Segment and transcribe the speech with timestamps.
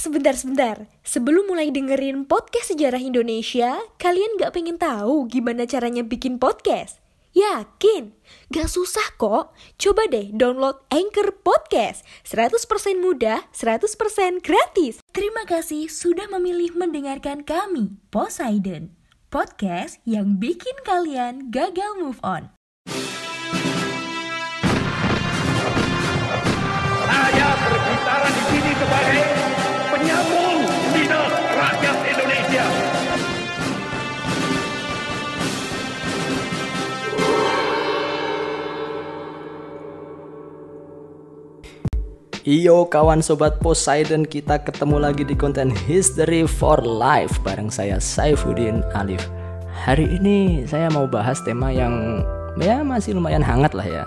[0.00, 0.88] sebentar-sebentar.
[1.04, 7.04] Sebelum mulai dengerin podcast sejarah Indonesia, kalian gak pengen tahu gimana caranya bikin podcast?
[7.30, 8.10] Yakin?
[8.50, 9.54] Gak susah kok.
[9.78, 12.02] Coba deh download Anchor Podcast.
[12.26, 14.98] 100% mudah, 100% gratis.
[15.14, 18.90] Terima kasih sudah memilih mendengarkan kami, Poseidon.
[19.30, 22.50] Podcast yang bikin kalian gagal move on.
[27.06, 29.29] Saya berbicara di sini sebagai
[42.48, 48.80] Iyo kawan sobat Poseidon kita ketemu lagi di konten History for Life bareng saya Saifuddin
[48.96, 49.20] Alif.
[49.84, 52.24] Hari ini saya mau bahas tema yang
[52.56, 54.04] ya masih lumayan hangat lah ya.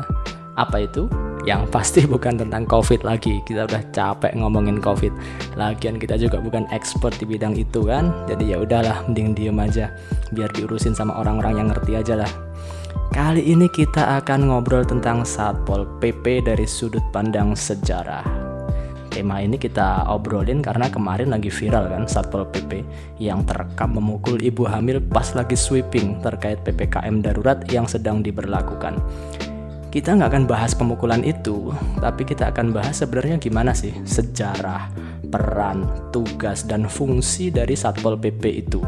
[0.58, 1.06] Apa itu?
[1.46, 3.38] Yang pasti bukan tentang COVID lagi.
[3.46, 5.14] Kita udah capek ngomongin COVID.
[5.54, 8.10] Lagian kita juga bukan expert di bidang itu kan.
[8.26, 9.94] Jadi ya udahlah, mending diem aja.
[10.34, 12.32] Biar diurusin sama orang-orang yang ngerti aja lah.
[13.14, 18.26] Kali ini kita akan ngobrol tentang Satpol PP dari sudut pandang sejarah.
[19.14, 22.82] Tema ini kita obrolin karena kemarin lagi viral kan Satpol PP
[23.22, 28.98] yang terekam memukul ibu hamil pas lagi sweeping terkait PPKM darurat yang sedang diberlakukan.
[29.94, 31.70] Kita nggak akan bahas pemukulan itu,
[32.02, 34.90] tapi kita akan bahas sebenarnya gimana sih sejarah,
[35.30, 38.82] peran, tugas, dan fungsi dari Satpol PP itu.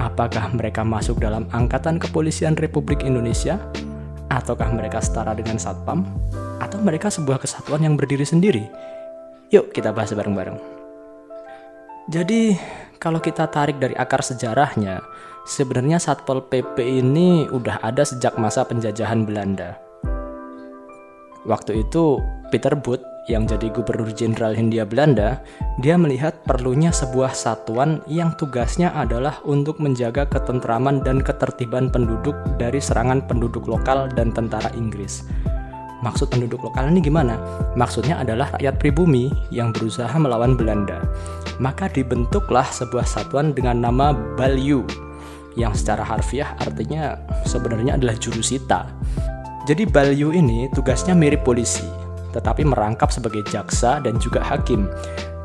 [0.00, 3.60] Apakah mereka masuk dalam Angkatan Kepolisian Republik Indonesia?
[4.32, 6.08] Ataukah mereka setara dengan Satpam?
[6.56, 8.64] Atau mereka sebuah kesatuan yang berdiri sendiri?
[9.52, 10.56] Yuk kita bahas bareng-bareng.
[12.08, 12.56] Jadi,
[12.96, 15.04] kalau kita tarik dari akar sejarahnya,
[15.44, 19.85] sebenarnya Satpol PP ini udah ada sejak masa penjajahan Belanda.
[21.46, 22.18] Waktu itu
[22.50, 25.42] Peter Booth yang jadi gubernur jenderal Hindia Belanda,
[25.78, 32.82] dia melihat perlunya sebuah satuan yang tugasnya adalah untuk menjaga ketentraman dan ketertiban penduduk dari
[32.82, 35.26] serangan penduduk lokal dan tentara Inggris.
[36.02, 37.38] Maksud penduduk lokal ini gimana?
[37.78, 41.02] Maksudnya adalah rakyat pribumi yang berusaha melawan Belanda.
[41.62, 44.86] Maka dibentuklah sebuah satuan dengan nama Balyu,
[45.56, 47.16] yang secara harfiah artinya
[47.48, 48.86] sebenarnya adalah jurusita.
[49.66, 51.82] Jadi Balyu ini tugasnya mirip polisi,
[52.30, 54.86] tetapi merangkap sebagai jaksa dan juga hakim.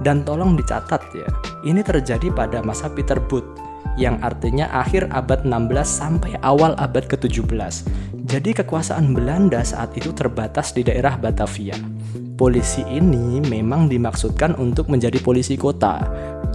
[0.06, 1.26] Dan tolong dicatat ya,
[1.66, 3.58] ini terjadi pada masa Peter Booth
[3.98, 7.90] yang artinya akhir abad 16 sampai awal abad ke-17.
[8.30, 11.74] Jadi kekuasaan Belanda saat itu terbatas di daerah Batavia.
[12.42, 16.02] Polisi ini memang dimaksudkan untuk menjadi polisi kota.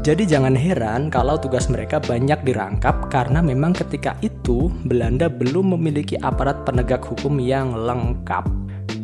[0.03, 6.19] Jadi jangan heran kalau tugas mereka banyak dirangkap karena memang ketika itu Belanda belum memiliki
[6.19, 8.51] aparat penegak hukum yang lengkap.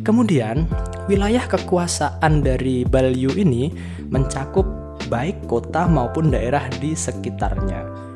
[0.03, 0.67] Kemudian,
[1.07, 3.71] wilayah kekuasaan dari Balyu ini
[4.11, 4.67] mencakup
[5.07, 8.11] baik kota maupun daerah di sekitarnya.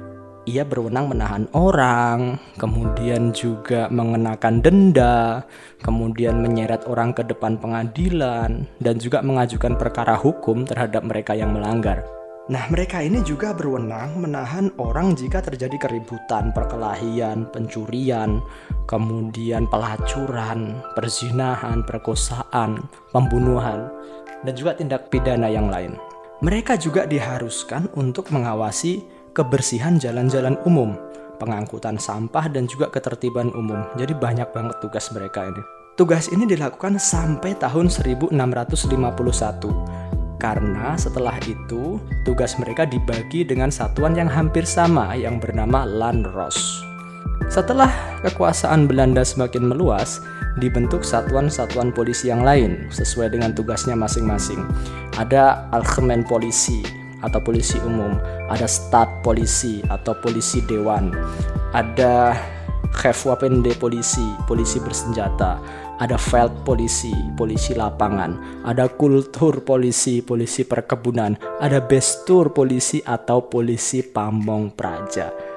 [0.47, 5.43] Ia berwenang menahan orang, kemudian juga mengenakan denda,
[5.83, 11.99] kemudian menyeret orang ke depan pengadilan, dan juga mengajukan perkara hukum terhadap mereka yang melanggar.
[12.47, 18.39] Nah, mereka ini juga berwenang menahan orang jika terjadi keributan, perkelahian, pencurian,
[18.87, 23.91] kemudian pelacuran, perzinahan, perkosaan, pembunuhan,
[24.47, 25.99] dan juga tindak pidana yang lain.
[26.39, 30.97] Mereka juga diharuskan untuk mengawasi kebersihan jalan-jalan umum,
[31.37, 33.85] pengangkutan sampah, dan juga ketertiban umum.
[33.93, 35.61] Jadi banyak banget tugas mereka ini.
[35.93, 38.33] Tugas ini dilakukan sampai tahun 1651
[40.37, 46.85] karena setelah itu tugas mereka dibagi dengan satuan yang hampir sama yang bernama Landros.
[47.49, 47.89] Setelah
[48.21, 50.21] kekuasaan Belanda semakin meluas,
[50.61, 54.61] dibentuk satuan-satuan polisi yang lain sesuai dengan tugasnya masing-masing.
[55.17, 58.17] Ada Algemen Polisi atau polisi umum,
[58.49, 61.13] ada Stad Polisi atau polisi dewan,
[61.73, 62.37] ada
[62.97, 65.59] Chefwapende Polisi, polisi bersenjata,
[66.01, 74.01] ada Feld Polisi, polisi lapangan, ada Kultur Polisi, polisi perkebunan, ada Bestur Polisi atau polisi
[74.01, 75.56] pamong praja.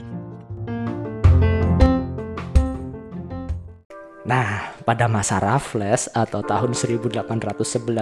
[4.31, 7.35] Nah, pada masa Raffles atau tahun 1811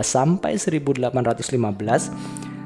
[0.06, 2.14] sampai 1815,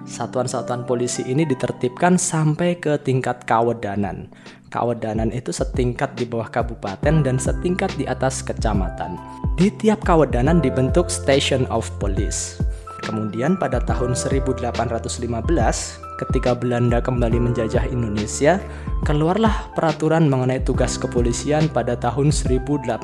[0.04, 4.28] satuan-satuan polisi ini ditertibkan sampai ke tingkat kawedanan.
[4.68, 9.16] Kawedanan itu setingkat di bawah kabupaten dan setingkat di atas kecamatan.
[9.56, 12.60] Di tiap kawedanan dibentuk Station of Police.
[13.08, 18.62] Kemudian pada tahun 1815, ketika Belanda kembali menjajah Indonesia,
[19.08, 23.02] keluarlah peraturan mengenai tugas kepolisian pada tahun 1819,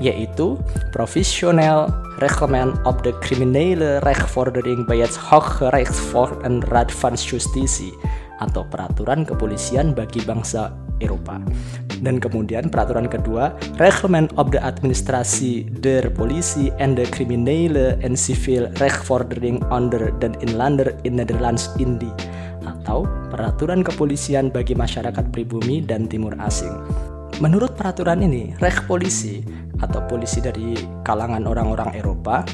[0.00, 0.60] yaitu
[0.92, 7.96] Professional Reglement of the Criminele Rechtvordering bij het Hoge Rechtshof en Raad van Justitie
[8.40, 11.40] atau peraturan kepolisian bagi bangsa Eropa.
[12.00, 18.72] Dan kemudian peraturan kedua, Reglement of the Administratie der Politie en de Criminele en Civil
[18.80, 22.12] Rechtvordering onder den Inlander in Nederlands Indie
[22.64, 26.72] atau peraturan kepolisian bagi masyarakat pribumi dan timur asing.
[27.40, 29.40] Menurut peraturan ini, rek polisi
[29.80, 32.44] atau polisi dari kalangan orang-orang Eropa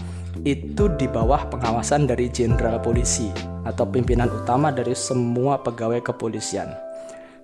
[0.47, 3.27] itu di bawah pengawasan dari jenderal polisi
[3.67, 6.86] atau pimpinan utama dari semua pegawai kepolisian.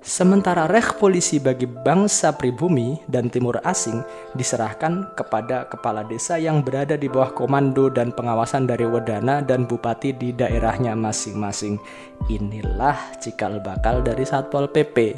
[0.03, 4.03] Sementara rek polisi bagi bangsa pribumi dan timur asing
[4.35, 10.11] diserahkan kepada kepala desa yang berada di bawah komando dan pengawasan dari wedana dan bupati
[10.11, 11.79] di daerahnya masing-masing.
[12.27, 15.15] Inilah cikal bakal dari Satpol PP.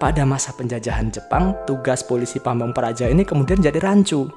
[0.00, 4.32] Pada masa penjajahan Jepang, tugas polisi Pamong Praja ini kemudian jadi rancu.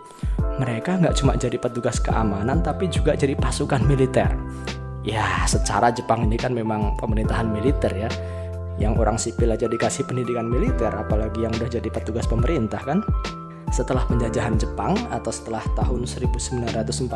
[0.59, 4.27] Mereka nggak cuma jadi petugas keamanan, tapi juga jadi pasukan militer.
[5.07, 8.11] Ya, secara Jepang ini kan memang pemerintahan militer ya
[8.83, 12.99] yang orang sipil aja dikasih pendidikan militer apalagi yang udah jadi petugas pemerintah kan?
[13.71, 17.09] Setelah penjajahan Jepang atau setelah tahun 1945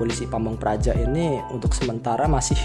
[0.00, 2.56] polisi Pamong Praja ini untuk sementara masih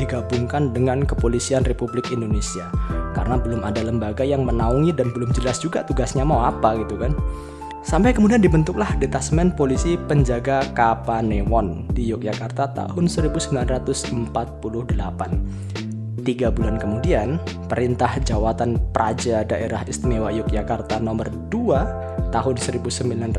[0.00, 2.72] digabungkan dengan kepolisian Republik Indonesia.
[3.12, 7.12] Karena belum ada lembaga yang menaungi dan belum jelas juga tugasnya mau apa gitu kan?
[7.84, 15.83] Sampai kemudian dibentuklah detasmen polisi penjaga Kapanewon di Yogyakarta tahun 1948.
[16.24, 17.36] Tiga bulan kemudian,
[17.68, 23.36] Perintah Jawatan Praja Daerah Istimewa Yogyakarta nomor 2 tahun 1948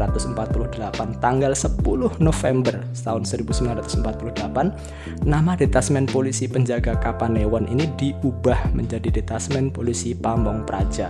[1.18, 1.82] tanggal 10
[2.22, 11.10] November tahun 1948 nama detasmen polisi penjaga Kapanewon ini diubah menjadi detasmen polisi Pamong Praja.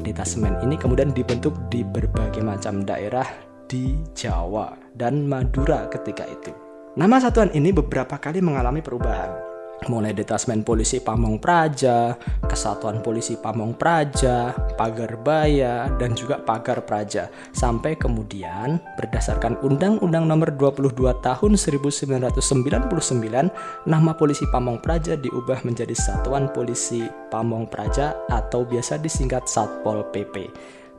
[0.00, 3.28] Detasmen ini kemudian dibentuk di berbagai macam daerah
[3.68, 6.48] di Jawa dan Madura ketika itu.
[6.96, 9.49] Nama satuan ini beberapa kali mengalami perubahan
[9.88, 17.32] mulai detasmen polisi Pamong Praja, Kesatuan Polisi Pamong Praja, Pagar Baya, dan juga Pagar Praja.
[17.56, 20.92] Sampai kemudian berdasarkan Undang-Undang Nomor 22
[21.24, 23.48] Tahun 1999,
[23.88, 30.50] nama Polisi Pamong Praja diubah menjadi Satuan Polisi Pamong Praja atau biasa disingkat Satpol PP.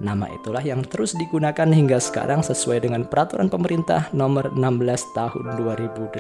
[0.01, 6.18] Nama itulah yang terus digunakan hingga sekarang sesuai dengan peraturan pemerintah nomor 16 tahun 2018.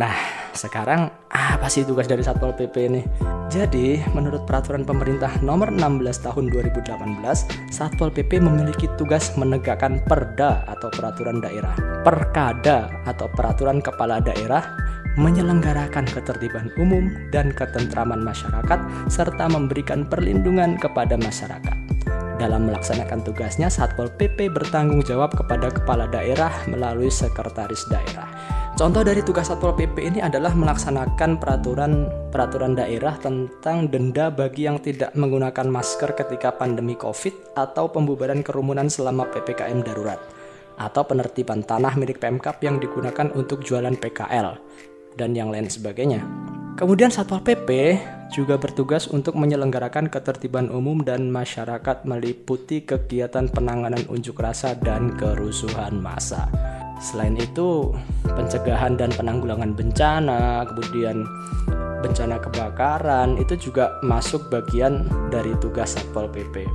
[0.00, 0.16] Nah,
[0.56, 3.04] sekarang apa sih tugas dari Satpol PP ini?
[3.52, 6.88] Jadi, menurut peraturan pemerintah nomor 16 tahun 2018,
[7.68, 14.64] Satpol PP memiliki tugas menegakkan perda atau peraturan daerah, perkada atau peraturan kepala daerah,
[15.20, 18.80] menyelenggarakan ketertiban umum dan ketentraman masyarakat
[19.12, 21.93] serta memberikan perlindungan kepada masyarakat.
[22.34, 28.26] Dalam melaksanakan tugasnya, Satpol PP bertanggung jawab kepada kepala daerah melalui sekretaris daerah.
[28.74, 34.82] Contoh dari tugas Satpol PP ini adalah melaksanakan peraturan peraturan daerah tentang denda bagi yang
[34.82, 40.18] tidak menggunakan masker ketika pandemi Covid atau pembubaran kerumunan selama PPKM darurat
[40.74, 44.58] atau penertiban tanah milik Pemkap yang digunakan untuk jualan PKL
[45.14, 46.26] dan yang lain sebagainya.
[46.74, 47.70] Kemudian Satpol PP
[48.34, 56.02] juga bertugas untuk menyelenggarakan ketertiban umum dan masyarakat meliputi kegiatan penanganan unjuk rasa dan kerusuhan
[56.02, 56.50] massa.
[56.98, 57.94] Selain itu,
[58.26, 61.22] pencegahan dan penanggulangan bencana, kemudian
[62.02, 66.66] bencana kebakaran itu juga masuk bagian dari tugas Satpol PP.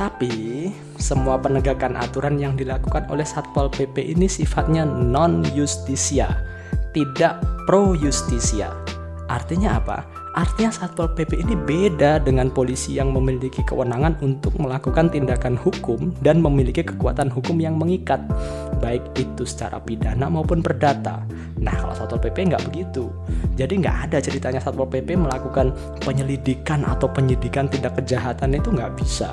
[0.00, 6.40] Tapi, semua penegakan aturan yang dilakukan oleh Satpol PP ini sifatnya non justisia,
[6.96, 8.72] tidak pro justisia
[9.26, 10.06] Artinya apa?
[10.36, 16.44] Artinya Satpol PP ini beda dengan polisi yang memiliki kewenangan untuk melakukan tindakan hukum dan
[16.44, 18.20] memiliki kekuatan hukum yang mengikat,
[18.84, 21.24] baik itu secara pidana maupun perdata.
[21.56, 23.08] Nah, kalau Satpol PP nggak begitu.
[23.56, 25.72] Jadi nggak ada ceritanya Satpol PP melakukan
[26.04, 29.32] penyelidikan atau penyidikan tindak kejahatan itu nggak bisa.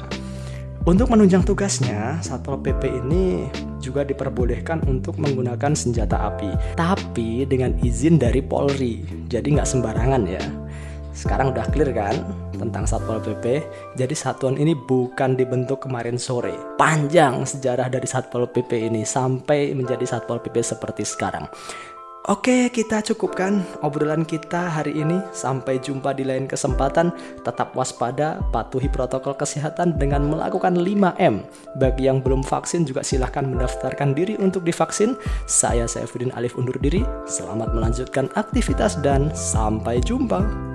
[0.88, 3.52] Untuk menunjang tugasnya, Satpol PP ini
[3.84, 9.04] juga diperbolehkan untuk menggunakan senjata api, tapi dengan izin dari Polri.
[9.28, 10.63] Jadi nggak sembarangan ya.
[11.14, 12.26] Sekarang udah clear kan
[12.58, 13.62] tentang Satpol PP?
[13.94, 16.58] Jadi satuan ini bukan dibentuk kemarin sore.
[16.76, 21.46] Panjang sejarah dari Satpol PP ini sampai menjadi Satpol PP seperti sekarang.
[22.32, 25.20] Oke, kita cukupkan obrolan kita hari ini.
[25.36, 27.12] Sampai jumpa di lain kesempatan.
[27.44, 31.44] Tetap waspada, patuhi protokol kesehatan dengan melakukan 5M.
[31.84, 35.20] Bagi yang belum vaksin juga silahkan mendaftarkan diri untuk divaksin.
[35.52, 37.04] Saya Saifuddin Alif undur diri.
[37.28, 40.73] Selamat melanjutkan aktivitas dan sampai jumpa.